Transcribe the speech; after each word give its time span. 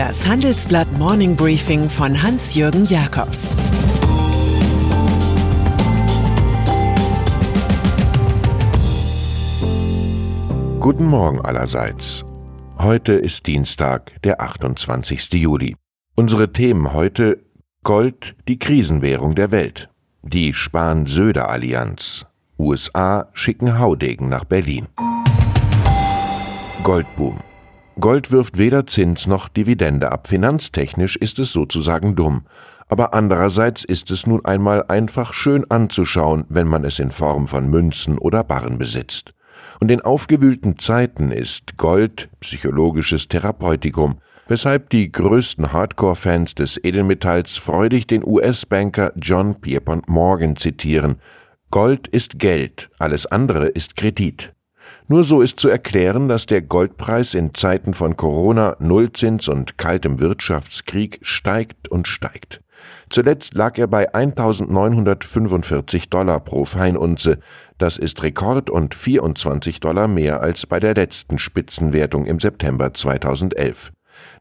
Das 0.00 0.26
Handelsblatt 0.26 0.90
Morning 0.96 1.36
Briefing 1.36 1.90
von 1.90 2.22
Hans-Jürgen 2.22 2.86
Jakobs 2.86 3.50
Guten 10.80 11.04
Morgen 11.04 11.42
allerseits. 11.42 12.24
Heute 12.78 13.12
ist 13.12 13.46
Dienstag, 13.46 14.22
der 14.22 14.40
28. 14.40 15.34
Juli. 15.34 15.76
Unsere 16.16 16.50
Themen 16.50 16.94
heute 16.94 17.44
Gold, 17.84 18.36
die 18.48 18.58
Krisenwährung 18.58 19.34
der 19.34 19.50
Welt. 19.50 19.90
Die 20.22 20.54
Spahn-Söder-Allianz. 20.54 22.24
USA 22.58 23.28
schicken 23.34 23.78
Haudegen 23.78 24.30
nach 24.30 24.44
Berlin. 24.44 24.86
Goldboom. 26.84 27.49
Gold 27.98 28.30
wirft 28.30 28.56
weder 28.56 28.86
Zins 28.86 29.26
noch 29.26 29.48
Dividende 29.48 30.12
ab. 30.12 30.28
Finanztechnisch 30.28 31.16
ist 31.16 31.38
es 31.38 31.52
sozusagen 31.52 32.14
dumm. 32.14 32.46
Aber 32.88 33.14
andererseits 33.14 33.84
ist 33.84 34.10
es 34.10 34.26
nun 34.26 34.44
einmal 34.44 34.84
einfach 34.88 35.32
schön 35.32 35.70
anzuschauen, 35.70 36.44
wenn 36.48 36.66
man 36.66 36.84
es 36.84 36.98
in 36.98 37.10
Form 37.10 37.46
von 37.46 37.68
Münzen 37.68 38.18
oder 38.18 38.42
Barren 38.42 38.78
besitzt. 38.78 39.32
Und 39.80 39.90
in 39.90 40.00
aufgewühlten 40.00 40.78
Zeiten 40.78 41.30
ist 41.30 41.76
Gold 41.76 42.28
psychologisches 42.40 43.28
Therapeutikum, 43.28 44.18
weshalb 44.48 44.90
die 44.90 45.12
größten 45.12 45.72
Hardcore-Fans 45.72 46.56
des 46.56 46.82
Edelmetalls 46.82 47.56
freudig 47.56 48.06
den 48.06 48.24
US-Banker 48.24 49.12
John 49.16 49.60
Pierpont 49.60 50.08
Morgan 50.08 50.56
zitieren. 50.56 51.16
Gold 51.70 52.08
ist 52.08 52.38
Geld, 52.38 52.90
alles 52.98 53.26
andere 53.26 53.68
ist 53.68 53.94
Kredit. 53.94 54.52
Nur 55.10 55.24
so 55.24 55.42
ist 55.42 55.58
zu 55.58 55.68
erklären, 55.68 56.28
dass 56.28 56.46
der 56.46 56.62
Goldpreis 56.62 57.34
in 57.34 57.52
Zeiten 57.52 57.94
von 57.94 58.16
Corona, 58.16 58.76
Nullzins 58.78 59.48
und 59.48 59.76
kaltem 59.76 60.20
Wirtschaftskrieg 60.20 61.18
steigt 61.22 61.88
und 61.88 62.06
steigt. 62.06 62.60
Zuletzt 63.08 63.54
lag 63.54 63.76
er 63.76 63.88
bei 63.88 64.14
1945 64.14 66.10
Dollar 66.10 66.38
pro 66.38 66.64
Feinunze. 66.64 67.40
Das 67.76 67.98
ist 67.98 68.22
Rekord 68.22 68.70
und 68.70 68.94
24 68.94 69.80
Dollar 69.80 70.06
mehr 70.06 70.42
als 70.42 70.66
bei 70.66 70.78
der 70.78 70.94
letzten 70.94 71.40
Spitzenwertung 71.40 72.24
im 72.26 72.38
September 72.38 72.94
2011. 72.94 73.90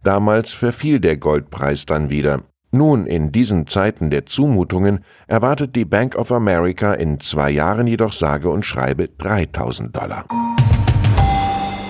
Damals 0.03 0.53
verfiel 0.53 1.00
der 1.00 1.17
Goldpreis 1.17 1.88
dann 1.88 2.12
wieder. 2.12 2.44
Nun, 2.72 3.08
in 3.08 3.31
diesen 3.31 3.66
Zeiten 3.66 4.12
der 4.12 4.28
Zumutungen, 4.28 5.03
erwartet 5.28 5.75
die 5.75 5.86
Bank 5.86 6.16
of 6.16 6.31
America 6.31 6.94
in 6.94 7.20
zwei 7.20 7.50
Jahren 7.50 7.88
jedoch 7.88 8.14
sage 8.14 8.50
und 8.50 8.64
schreibe 8.64 9.09
3000 9.17 9.95
Dollar. 9.95 10.25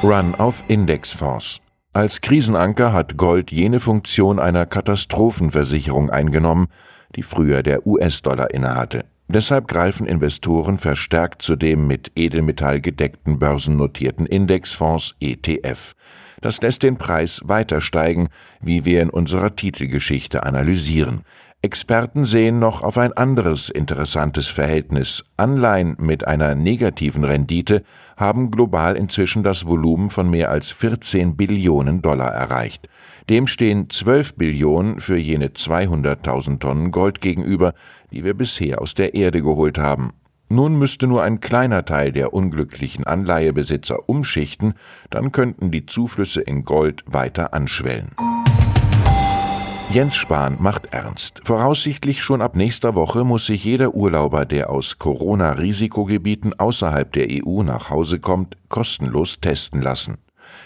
Run 0.02 0.36
auf 0.36 0.64
Indexfonds. 0.70 1.60
Als 1.92 2.22
Krisenanker 2.22 2.94
hat 2.94 3.18
Gold 3.18 3.52
jene 3.52 3.82
Funktion 3.82 4.40
einer 4.40 4.66
Katastrophenversicherung 4.66 6.10
eingenommen, 6.10 6.68
die 7.16 7.24
früher 7.24 7.64
der 7.64 7.86
US-Dollar 7.86 8.52
innehatte. 8.52 9.04
Deshalb 9.32 9.68
greifen 9.68 10.08
Investoren 10.08 10.80
verstärkt 10.80 11.44
zu 11.44 11.56
dem 11.56 11.86
mit 11.86 12.12
Edelmetall 12.16 12.82
gedeckten 12.82 13.38
börsennotierten 13.38 14.26
Indexfonds 14.26 15.16
ETF. 15.20 15.94
Das 16.42 16.62
lässt 16.62 16.82
den 16.82 16.98
Preis 16.98 17.42
weiter 17.46 17.80
steigen, 17.80 18.30
wie 18.60 18.86
wir 18.86 19.04
in 19.04 19.12
unserer 19.12 19.56
Titelgeschichte 19.56 20.42
analysieren. 20.44 21.22
Experten 21.62 22.24
sehen 22.24 22.58
noch 22.60 22.84
auf 22.84 22.98
ein 22.98 23.12
anderes 23.12 23.70
interessantes 23.70 24.48
Verhältnis. 24.48 25.26
Anleihen 25.36 25.98
mit 26.00 26.26
einer 26.26 26.56
negativen 26.56 27.26
Rendite 27.26 27.84
haben 28.16 28.50
global 28.50 28.96
inzwischen 28.96 29.44
das 29.44 29.66
Volumen 29.66 30.10
von 30.10 30.30
mehr 30.30 30.52
als 30.52 30.72
14 30.72 31.36
Billionen 31.36 32.02
Dollar 32.02 32.32
erreicht. 32.32 32.88
Dem 33.30 33.46
stehen 33.46 33.90
12 33.90 34.36
Billionen 34.36 35.02
für 35.02 35.18
jene 35.18 35.48
200.000 35.48 36.60
Tonnen 36.60 36.92
Gold 36.92 37.20
gegenüber, 37.20 37.74
die 38.10 38.24
wir 38.24 38.36
bisher 38.36 38.82
aus 38.82 38.94
der 38.94 39.14
Erde 39.14 39.42
geholt 39.42 39.78
haben. 39.78 40.14
Nun 40.48 40.80
müsste 40.80 41.08
nur 41.08 41.24
ein 41.24 41.42
kleiner 41.42 41.84
Teil 41.84 42.14
der 42.14 42.34
unglücklichen 42.34 43.04
Anleihebesitzer 43.04 44.08
umschichten, 44.08 44.76
dann 45.10 45.34
könnten 45.34 45.72
die 45.72 45.86
Zuflüsse 45.86 46.40
in 46.40 46.64
Gold 46.64 47.04
weiter 47.06 47.54
anschwellen. 47.54 48.12
Jens 49.92 50.16
Spahn 50.16 50.58
macht 50.60 50.94
ernst. 50.94 51.42
Voraussichtlich 51.44 52.22
schon 52.22 52.44
ab 52.44 52.56
nächster 52.56 52.94
Woche 52.94 53.24
muss 53.24 53.48
sich 53.48 53.64
jeder 53.64 53.96
Urlauber, 53.96 54.46
der 54.46 54.70
aus 54.70 55.00
Corona-Risikogebieten 55.00 56.60
außerhalb 56.60 57.12
der 57.12 57.28
EU 57.32 57.64
nach 57.64 57.90
Hause 57.90 58.20
kommt, 58.20 58.56
kostenlos 58.70 59.40
testen 59.40 59.82
lassen. 59.82 60.20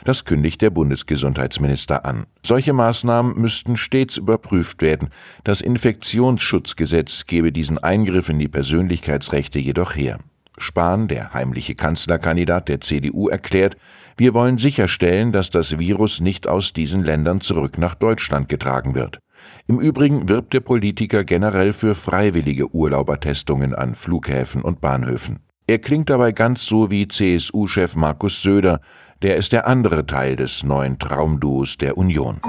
Das 0.03 0.25
kündigt 0.25 0.62
der 0.62 0.72
Bundesgesundheitsminister 0.72 2.03
an. 2.03 2.25
Solche 2.45 2.73
Maßnahmen 2.73 3.39
müssten 3.39 3.78
stets 3.78 4.17
überprüft 4.17 4.81
werden. 4.81 5.07
Das 5.45 5.62
Infektionsschutzgesetz 5.62 7.25
gebe 7.25 7.53
diesen 7.53 7.78
Eingriff 7.78 8.28
in 8.28 8.39
die 8.39 8.50
Persönlichkeitsrechte 8.50 9.57
jedoch 9.57 9.95
her. 9.95 10.19
Spahn, 10.57 11.07
der 11.07 11.33
heimliche 11.33 11.75
Kanzlerkandidat 11.75 12.67
der 12.67 12.81
CDU, 12.81 13.29
erklärt, 13.29 13.78
wir 14.18 14.34
wollen 14.34 14.57
sicherstellen, 14.57 15.31
dass 15.31 15.50
das 15.50 15.78
Virus 15.79 16.22
nicht 16.22 16.47
aus 16.47 16.74
diesen 16.74 17.03
Ländern 17.03 17.41
zurück 17.41 17.78
nach 17.78 17.96
Deutschland 17.96 18.50
getragen 18.50 18.96
wird. 18.96 19.19
Im 19.68 19.79
Übrigen 19.79 20.29
wirbt 20.29 20.53
der 20.53 20.59
Politiker 20.59 21.24
generell 21.24 21.74
für 21.74 21.96
freiwillige 21.96 22.74
Urlaubertestungen 22.74 23.74
an 23.75 23.96
Flughäfen 23.96 24.62
und 24.62 24.81
Bahnhöfen. 24.81 25.40
Er 25.68 25.79
klingt 25.79 26.09
dabei 26.09 26.34
ganz 26.34 26.66
so 26.66 26.91
wie 26.91 27.07
CSU-Chef 27.07 27.96
Markus 27.96 28.41
Söder, 28.41 28.81
der 29.22 29.38
ist 29.38 29.53
der 29.53 29.68
andere 29.68 30.06
Teil 30.06 30.35
des 30.35 30.63
neuen 30.63 31.00
Traumduos 31.00 31.78
der 31.78 31.97
Union. 31.97 32.41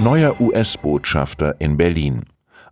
Neuer 0.00 0.38
US-Botschafter 0.38 1.58
in 1.58 1.78
Berlin. 1.78 2.26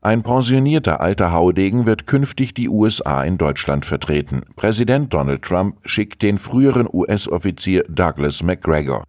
Ein 0.06 0.22
pensionierter 0.22 1.00
alter 1.00 1.32
Haudegen 1.32 1.86
wird 1.86 2.06
künftig 2.06 2.52
die 2.52 2.68
USA 2.68 3.24
in 3.24 3.38
Deutschland 3.38 3.86
vertreten. 3.86 4.42
Präsident 4.54 5.14
Donald 5.14 5.40
Trump 5.40 5.78
schickt 5.86 6.20
den 6.20 6.36
früheren 6.36 6.86
US-Offizier 6.92 7.84
Douglas 7.88 8.42
McGregor. 8.42 9.04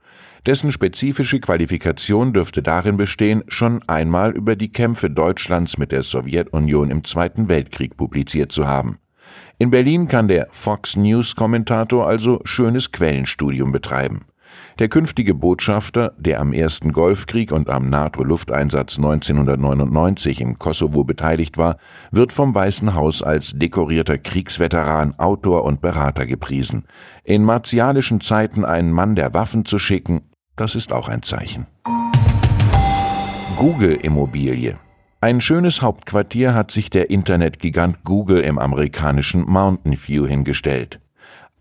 Dessen 0.46 0.72
spezifische 0.72 1.42
Qualifikation 1.42 2.32
dürfte 2.32 2.64
darin 2.64 2.96
bestehen, 2.96 3.44
schon 3.50 3.84
einmal 3.88 4.32
über 4.32 4.56
die 4.56 4.72
Kämpfe 4.72 5.10
Deutschlands 5.10 5.78
mit 5.78 5.92
der 5.92 6.04
Sowjetunion 6.04 6.90
im 6.90 7.04
Zweiten 7.04 7.50
Weltkrieg 7.50 7.98
publiziert 7.98 8.54
zu 8.54 8.66
haben. 8.66 8.98
In 9.58 9.72
Berlin 9.72 10.08
kann 10.08 10.30
der 10.30 10.48
Fox 10.52 10.96
News 10.96 11.36
Kommentator 11.36 12.08
also 12.08 12.40
schönes 12.46 12.94
Quellenstudium 12.94 13.74
betreiben. 13.74 14.28
Der 14.80 14.90
künftige 14.90 15.34
Botschafter, 15.34 16.14
der 16.18 16.40
am 16.40 16.54
ersten 16.54 16.92
Golfkrieg 16.92 17.52
und 17.52 17.70
am 17.70 17.90
NATO-Lufteinsatz 17.90 18.98
1999 18.98 20.42
im 20.42 20.60
Kosovo 20.60 21.04
beteiligt 21.04 21.58
war, 21.58 21.78
wird 22.12 22.34
vom 22.34 22.54
Weißen 22.54 22.94
Haus 22.94 23.24
als 23.24 23.54
dekorierter 23.56 24.18
Kriegsveteran, 24.18 25.14
Autor 25.18 25.64
und 25.64 25.82
Berater 25.82 26.26
gepriesen. 26.26 26.86
In 27.24 27.44
martialischen 27.44 28.22
Zeiten 28.22 28.66
einen 28.66 28.92
Mann 28.92 29.16
der 29.16 29.34
Waffen 29.34 29.66
zu 29.66 29.80
schicken, 29.80 30.22
das 30.56 30.76
ist 30.76 30.92
auch 30.92 31.10
ein 31.10 31.22
Zeichen. 31.22 31.68
Google 33.56 33.94
Immobilie. 33.94 34.78
Ein 35.22 35.42
schönes 35.42 35.82
Hauptquartier 35.82 36.54
hat 36.54 36.72
sich 36.72 36.90
der 36.90 37.10
Internetgigant 37.10 38.04
Google 38.04 38.42
im 38.42 38.60
amerikanischen 38.60 39.42
Mountain 39.50 39.98
View 39.98 40.28
hingestellt. 40.28 41.00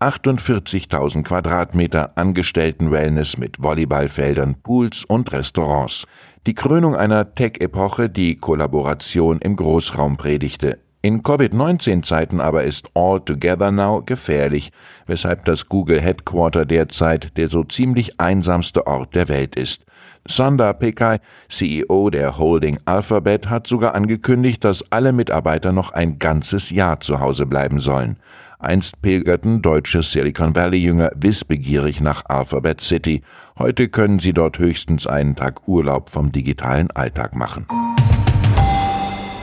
48.000 0.01 1.23
Quadratmeter 1.23 2.17
Angestellten-Wellness 2.17 3.37
mit 3.37 3.63
Volleyballfeldern, 3.63 4.55
Pools 4.61 5.05
und 5.05 5.31
Restaurants. 5.31 6.05
Die 6.45 6.53
Krönung 6.53 6.97
einer 6.97 7.33
Tech-Epoche, 7.33 8.09
die 8.09 8.35
Kollaboration 8.35 9.39
im 9.39 9.55
Großraum 9.55 10.17
predigte. 10.17 10.79
In 11.01 11.21
Covid-19-Zeiten 11.21 12.41
aber 12.41 12.65
ist 12.65 12.89
All 12.93 13.21
Together 13.21 13.71
Now 13.71 14.01
gefährlich, 14.01 14.71
weshalb 15.05 15.45
das 15.45 15.69
Google 15.69 16.01
Headquarter 16.01 16.65
derzeit 16.65 17.37
der 17.37 17.47
so 17.47 17.63
ziemlich 17.63 18.19
einsamste 18.19 18.87
Ort 18.87 19.15
der 19.15 19.29
Welt 19.29 19.55
ist. 19.55 19.85
Sundar 20.27 20.73
Pichai, 20.73 21.19
CEO 21.47 22.09
der 22.09 22.37
Holding 22.37 22.79
Alphabet, 22.83 23.49
hat 23.49 23.67
sogar 23.67 23.95
angekündigt, 23.95 24.63
dass 24.63 24.91
alle 24.91 25.13
Mitarbeiter 25.13 25.71
noch 25.71 25.91
ein 25.91 26.19
ganzes 26.19 26.71
Jahr 26.71 26.99
zu 26.99 27.19
Hause 27.19 27.45
bleiben 27.45 27.79
sollen. 27.79 28.17
Einst 28.59 29.01
pilgerten 29.01 29.61
deutsche 29.61 30.01
Silicon 30.01 30.55
Valley-Jünger 30.55 31.11
wissbegierig 31.15 31.99
nach 31.99 32.23
Alphabet 32.25 32.81
City. 32.81 33.21
Heute 33.59 33.89
können 33.89 34.19
sie 34.19 34.33
dort 34.33 34.59
höchstens 34.59 35.07
einen 35.07 35.35
Tag 35.35 35.67
Urlaub 35.67 36.09
vom 36.09 36.31
digitalen 36.31 36.89
Alltag 36.91 37.35
machen. 37.35 37.67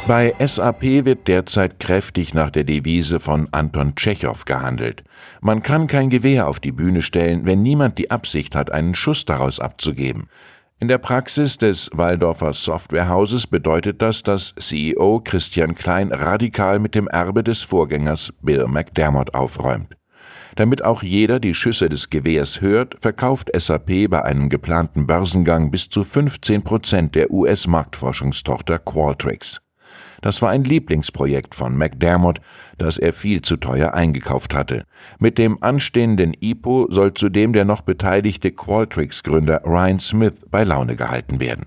Bei 0.08 0.34
SAP 0.44 0.82
wird 1.04 1.28
derzeit 1.28 1.78
kräftig 1.78 2.34
nach 2.34 2.50
der 2.50 2.64
Devise 2.64 3.20
von 3.20 3.48
Anton 3.52 3.94
Tschechow 3.94 4.44
gehandelt. 4.44 5.04
Man 5.40 5.62
kann 5.62 5.86
kein 5.86 6.10
Gewehr 6.10 6.48
auf 6.48 6.58
die 6.58 6.72
Bühne 6.72 7.02
stellen, 7.02 7.46
wenn 7.46 7.62
niemand 7.62 7.98
die 7.98 8.10
Absicht 8.10 8.56
hat, 8.56 8.72
einen 8.72 8.96
Schuss 8.96 9.24
daraus 9.24 9.60
abzugeben. 9.60 10.28
In 10.82 10.88
der 10.88 10.98
Praxis 10.98 11.58
des 11.58 11.90
Waldorfer 11.92 12.52
Softwarehauses 12.52 13.46
bedeutet 13.46 14.02
das, 14.02 14.24
dass 14.24 14.52
CEO 14.58 15.20
Christian 15.22 15.76
Klein 15.76 16.10
radikal 16.10 16.80
mit 16.80 16.96
dem 16.96 17.06
Erbe 17.06 17.44
des 17.44 17.62
Vorgängers 17.62 18.32
Bill 18.42 18.66
McDermott 18.66 19.32
aufräumt. 19.32 19.94
Damit 20.56 20.84
auch 20.84 21.04
jeder 21.04 21.38
die 21.38 21.54
Schüsse 21.54 21.88
des 21.88 22.10
Gewehrs 22.10 22.60
hört, 22.60 22.96
verkauft 23.00 23.52
SAP 23.56 24.10
bei 24.10 24.24
einem 24.24 24.48
geplanten 24.48 25.06
Börsengang 25.06 25.70
bis 25.70 25.88
zu 25.88 26.02
15 26.02 26.64
Prozent 26.64 27.14
der 27.14 27.30
US-Marktforschungstochter 27.30 28.80
Qualtrics. 28.80 29.60
Das 30.22 30.40
war 30.40 30.50
ein 30.50 30.64
Lieblingsprojekt 30.64 31.54
von 31.54 31.76
McDermott, 31.76 32.40
das 32.78 32.96
er 32.96 33.12
viel 33.12 33.42
zu 33.42 33.56
teuer 33.56 33.92
eingekauft 33.92 34.54
hatte. 34.54 34.84
Mit 35.18 35.36
dem 35.36 35.62
anstehenden 35.62 36.32
IPO 36.40 36.86
soll 36.90 37.12
zudem 37.12 37.52
der 37.52 37.64
noch 37.64 37.82
beteiligte 37.82 38.52
Qualtrics-Gründer 38.52 39.62
Ryan 39.66 40.00
Smith 40.00 40.46
bei 40.50 40.64
Laune 40.64 40.96
gehalten 40.96 41.40
werden. 41.40 41.66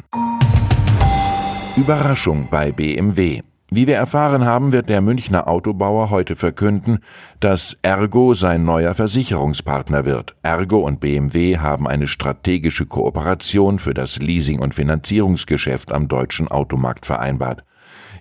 Überraschung 1.75 2.47
bei 2.49 2.71
BMW. 2.71 3.41
Wie 3.71 3.87
wir 3.87 3.95
erfahren 3.95 4.45
haben, 4.45 4.71
wird 4.71 4.87
der 4.87 5.01
Münchner 5.01 5.49
Autobauer 5.49 6.09
heute 6.09 6.37
verkünden, 6.37 6.99
dass 7.41 7.75
Ergo 7.81 8.33
sein 8.33 8.63
neuer 8.63 8.93
Versicherungspartner 8.93 10.05
wird. 10.05 10.37
Ergo 10.43 10.79
und 10.79 11.01
BMW 11.01 11.57
haben 11.57 11.87
eine 11.87 12.07
strategische 12.07 12.85
Kooperation 12.85 13.79
für 13.79 13.93
das 13.93 14.19
Leasing- 14.19 14.61
und 14.61 14.75
Finanzierungsgeschäft 14.75 15.91
am 15.91 16.07
deutschen 16.07 16.47
Automarkt 16.47 17.05
vereinbart. 17.05 17.65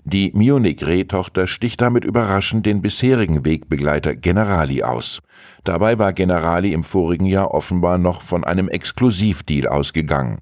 Die 0.06 0.30
Munich 0.34 0.84
Re-Tochter 0.84 1.46
sticht 1.46 1.80
damit 1.80 2.04
überraschend 2.04 2.66
den 2.66 2.82
bisherigen 2.82 3.46
Wegbegleiter 3.46 4.14
Generali 4.14 4.82
aus. 4.82 5.22
Dabei 5.64 5.98
war 5.98 6.12
Generali 6.12 6.74
im 6.74 6.84
vorigen 6.84 7.24
Jahr 7.24 7.54
offenbar 7.54 7.96
noch 7.96 8.20
von 8.20 8.44
einem 8.44 8.68
Exklusivdeal 8.68 9.66
ausgegangen. 9.66 10.40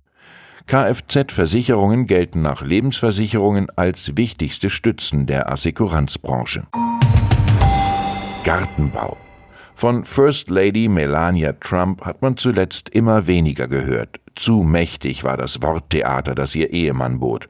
Kfz-Versicherungen 0.67 2.09
gelten 2.09 2.43
nach 2.43 2.63
Lebensversicherungen 2.63 3.69
als 3.77 4.17
wichtigste 4.17 4.69
Stützen 4.69 5.27
der 5.27 5.53
Assekuranzbranche. 5.53 6.67
Gartenbau. 8.43 9.17
Von 9.77 10.05
First 10.05 10.51
Lady 10.51 10.89
Melania 10.89 11.53
Trump 11.53 12.05
hat 12.05 12.21
man 12.21 12.37
zuletzt 12.37 12.89
immer 12.89 13.29
weniger 13.29 13.69
gehört. 13.69 14.21
Zu 14.35 14.65
mächtig 14.65 15.23
war 15.23 15.37
das 15.37 15.63
Worttheater, 15.63 16.35
das 16.35 16.55
ihr 16.57 16.73
Ehemann 16.73 17.21
bot. 17.21 17.49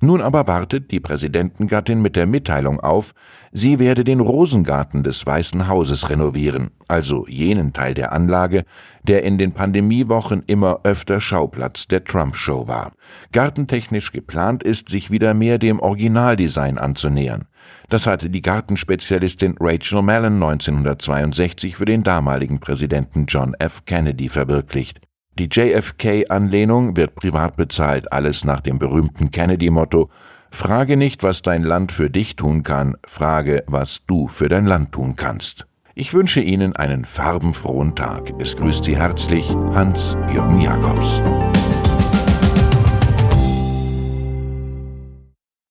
Nun 0.00 0.22
aber 0.22 0.46
wartet 0.46 0.92
die 0.92 1.00
Präsidentengattin 1.00 2.00
mit 2.00 2.14
der 2.14 2.26
Mitteilung 2.26 2.78
auf, 2.78 3.14
sie 3.50 3.80
werde 3.80 4.04
den 4.04 4.20
Rosengarten 4.20 5.02
des 5.02 5.26
Weißen 5.26 5.66
Hauses 5.66 6.08
renovieren, 6.08 6.70
also 6.86 7.26
jenen 7.26 7.72
Teil 7.72 7.94
der 7.94 8.12
Anlage, 8.12 8.64
der 9.02 9.24
in 9.24 9.38
den 9.38 9.52
Pandemiewochen 9.52 10.44
immer 10.46 10.80
öfter 10.84 11.20
Schauplatz 11.20 11.88
der 11.88 12.04
Trump-Show 12.04 12.68
war. 12.68 12.92
Gartentechnisch 13.32 14.12
geplant 14.12 14.62
ist, 14.62 14.88
sich 14.88 15.10
wieder 15.10 15.34
mehr 15.34 15.58
dem 15.58 15.80
Originaldesign 15.80 16.78
anzunähern. 16.78 17.46
Das 17.88 18.06
hatte 18.06 18.30
die 18.30 18.42
Gartenspezialistin 18.42 19.56
Rachel 19.58 20.02
Mellon 20.02 20.34
1962 20.34 21.74
für 21.76 21.86
den 21.86 22.04
damaligen 22.04 22.60
Präsidenten 22.60 23.26
John 23.26 23.54
F. 23.54 23.84
Kennedy 23.84 24.28
verwirklicht. 24.28 25.07
Die 25.38 25.48
JFK-Anlehnung 25.48 26.96
wird 26.96 27.14
privat 27.14 27.54
bezahlt, 27.56 28.12
alles 28.12 28.44
nach 28.44 28.60
dem 28.60 28.80
berühmten 28.80 29.30
Kennedy-Motto 29.30 30.10
Frage 30.50 30.96
nicht, 30.96 31.22
was 31.22 31.42
dein 31.42 31.62
Land 31.62 31.92
für 31.92 32.10
dich 32.10 32.34
tun 32.34 32.64
kann, 32.64 32.96
frage, 33.06 33.62
was 33.68 34.04
du 34.06 34.26
für 34.26 34.48
dein 34.48 34.66
Land 34.66 34.92
tun 34.92 35.14
kannst. 35.14 35.66
Ich 35.94 36.12
wünsche 36.12 36.40
Ihnen 36.40 36.74
einen 36.74 37.04
farbenfrohen 37.04 37.94
Tag. 37.94 38.32
Es 38.40 38.56
grüßt 38.56 38.82
Sie 38.82 38.96
herzlich 38.96 39.48
Hans-Jürgen 39.74 40.60
Jakobs. 40.60 41.22